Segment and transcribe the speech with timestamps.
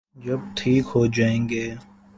[0.17, 1.65] جب ٹھیک ہو جائیں گے۔